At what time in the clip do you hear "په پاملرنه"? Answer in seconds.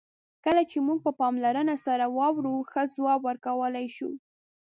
1.05-1.75